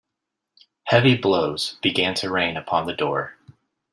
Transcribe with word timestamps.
Heavy 0.85 1.15
blows 1.15 1.75
began 1.83 2.15
to 2.15 2.31
rain 2.31 2.57
upon 2.57 2.87
the 2.87 2.95
door. 2.95 3.37